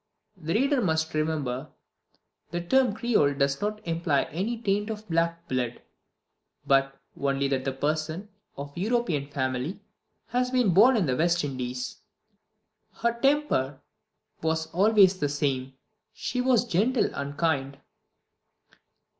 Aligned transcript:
(The 0.35 0.55
reader 0.55 0.81
must 0.81 1.13
remember 1.13 1.69
that 2.49 2.63
the 2.67 2.67
term 2.75 2.91
"Creole" 2.95 3.35
does 3.35 3.61
not 3.61 3.85
imply 3.87 4.23
any 4.31 4.59
taint 4.59 4.89
of 4.89 5.07
black 5.07 5.47
blood, 5.47 5.79
but 6.65 6.99
only 7.15 7.47
that 7.49 7.65
the 7.65 7.71
person, 7.71 8.27
of 8.57 8.75
European 8.75 9.27
family, 9.29 9.79
has 10.29 10.49
been 10.49 10.73
born 10.73 10.97
in 10.97 11.05
the 11.05 11.15
West 11.15 11.43
Indies.) 11.43 11.97
Her 12.93 13.13
temper 13.21 13.79
was 14.41 14.73
always 14.73 15.19
the 15.19 15.29
same. 15.29 15.75
She 16.13 16.41
was 16.41 16.65
gentle 16.65 17.13
and 17.13 17.37
kind." 17.37 17.77